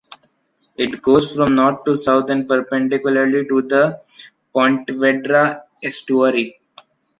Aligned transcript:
It 0.77 1.03
goes 1.03 1.31
from 1.35 1.53
North 1.53 1.85
to 1.85 1.95
South 1.95 2.31
and 2.31 2.47
perpendicularly 2.47 3.47
to 3.49 3.61
the 3.61 4.01
Pontevedra 4.51 5.65
estuary. 5.83 6.59